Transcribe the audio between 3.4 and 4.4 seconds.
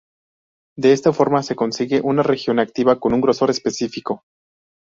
específico.